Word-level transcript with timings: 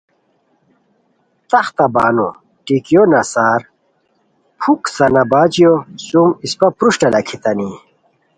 تختہ 1.49 1.85
بانو 1.93 2.27
ٹیکیو 2.65 3.03
نسار 3.11 3.59
پُھک 4.59 4.81
سنا 4.95 5.23
باچیو 5.31 5.73
سُم 6.05 6.29
اِسپہ 6.43 6.67
پروشٹہ 6.77 7.07
لاکھیتانی 7.13 7.69